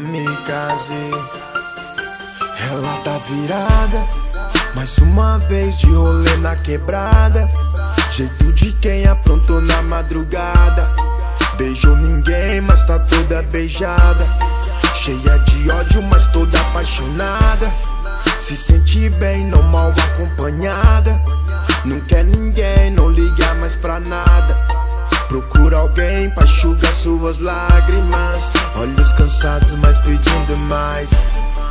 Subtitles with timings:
[0.00, 1.14] prazer.
[2.70, 4.04] Ela tá virada,
[4.74, 7.50] mais uma vez de rolê na quebrada.
[8.10, 10.90] Jeito de quem aprontou na madrugada.
[11.56, 14.26] Beijou ninguém, mas tá toda beijada.
[14.94, 17.72] Cheia de ódio, mas toda apaixonada.
[18.38, 21.20] Se sente bem, não mal acompanhada.
[21.84, 24.69] Não quer ninguém, não liga mais pra nada.
[25.30, 28.50] Procura alguém pra enxugar suas lágrimas.
[28.74, 31.10] Olhos cansados, mas pedindo mais.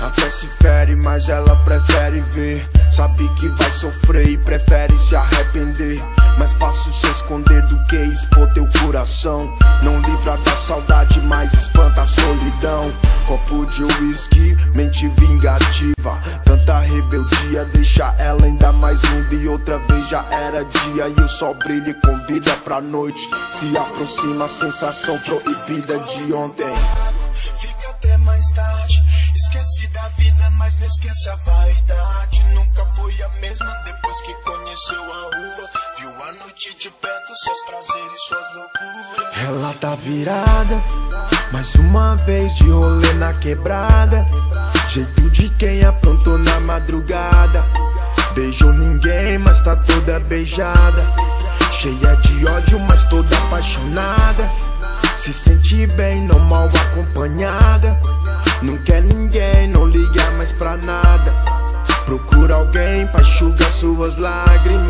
[0.00, 2.64] Até se fere, mas ela prefere ver.
[2.92, 6.00] Sabe que vai sofrer e prefere se arrepender.
[6.40, 9.46] Mais fácil se esconder do que expor teu coração.
[9.82, 12.90] Não livra da saudade, mas espanta a solidão.
[13.26, 16.18] Copo de uísque, mente vingativa.
[16.42, 19.34] Tanta rebeldia deixa ela ainda mais linda.
[19.34, 23.20] E outra vez já era dia e o sol brilha e convida pra noite.
[23.52, 26.74] Se aproxima a sensação proibida de ontem.
[27.58, 28.98] Fica até mais tarde.
[29.36, 32.42] Esquece da vida, mas não esquece a vaidade.
[32.54, 35.49] Nunca foi a mesma depois que conheceu a rua.
[36.60, 39.44] De perto, seus prazeres, suas loucuras.
[39.46, 40.78] Ela tá virada,
[41.54, 44.26] mais uma vez de rolê na quebrada.
[44.90, 47.64] Jeito de quem aprontou na madrugada.
[48.34, 51.02] Beijou ninguém, mas tá toda beijada.
[51.72, 54.52] Cheia de ódio, mas toda apaixonada.
[55.16, 57.98] Se sente bem, não mal acompanhada.
[58.60, 61.32] Não quer ninguém, não liga mais pra nada.
[62.04, 64.89] Procura alguém pra enxugar suas lágrimas.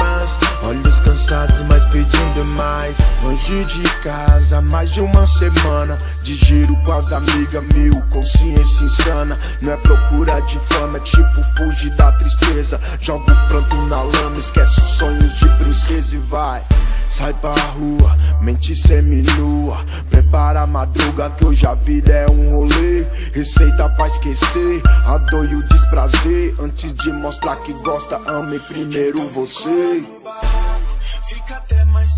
[1.91, 2.99] Pedindo mais.
[3.23, 5.99] Longe de casa, mais de uma semana.
[6.23, 9.39] De giro com as amigas, mil, consciência insana.
[9.61, 12.81] Não é procura de fama, é tipo fugir da tristeza.
[13.01, 16.63] Joga o pranto na lama, esquece os sonhos de princesa e vai.
[17.11, 19.85] Sai pra rua, mente seminua.
[20.09, 23.05] Prepara a madruga que hoje a vida é um rolê.
[23.35, 26.55] Receita pra esquecer a dor e o desprazer.
[26.61, 30.20] Antes de mostrar que gosta, ame primeiro você.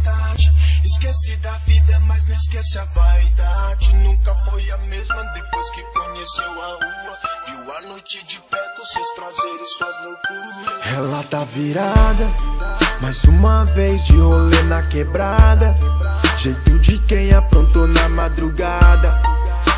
[0.02, 0.52] Tarde.
[0.84, 3.94] Esquece da vida, mas não esquece a vaidade.
[3.96, 7.18] Nunca foi a mesma depois que conheceu a rua.
[7.46, 10.92] Viu a noite de perto, seus prazeres, suas loucuras.
[10.94, 12.28] Ela tá virada,
[13.00, 15.76] mais uma vez de rolê na quebrada.
[16.38, 19.20] Jeito de quem aprontou na madrugada.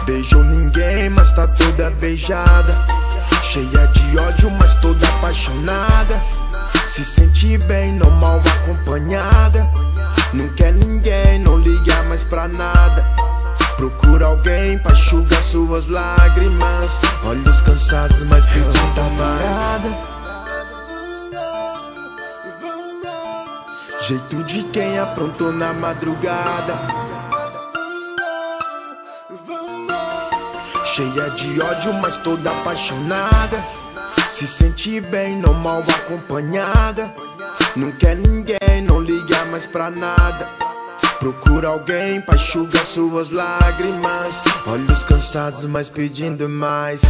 [0.06, 2.75] Beijou ninguém, mas tá toda beijada.
[3.43, 6.23] Cheia de ódio, mas toda apaixonada.
[6.87, 9.71] Se sente bem, não mal acompanhada.
[10.34, 13.05] Não quer ninguém, não liga mais pra nada.
[13.77, 16.99] Procura alguém pra enxugar suas lágrimas.
[17.25, 20.15] Olhos cansados, mas pedindo tá varada.
[24.00, 26.75] Jeito de quem aprontou na madrugada.
[30.84, 33.65] Cheia de ódio, mas toda apaixonada.
[34.28, 37.15] Se sente bem, não mal acompanhada.
[37.77, 40.49] Não quer ninguém, não liga mais pra nada.
[41.19, 44.43] Procura alguém pra enxugar suas lágrimas.
[44.67, 47.03] Olhos cansados, mas pedindo mais.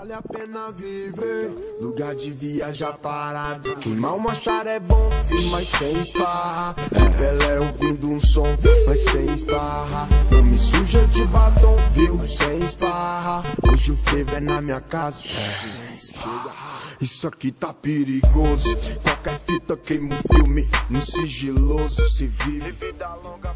[0.00, 1.52] Vale a pena viver.
[1.78, 5.10] Lugar de viajar parado, queimar uma chara é bom,
[5.50, 6.74] mas sem esparra.
[6.94, 8.46] É Pelé ouvindo um som,
[8.86, 10.08] mas sem esparra.
[10.30, 12.26] Não me suja de batom, viu?
[12.26, 13.42] Sem esparra.
[13.70, 16.54] Hoje o frevo é na minha casa, é, sem esparra.
[16.98, 18.76] Isso aqui tá perigoso.
[19.02, 22.72] Qualquer fita queima o filme, no sigiloso se vive.
[22.72, 23.54] Vida longa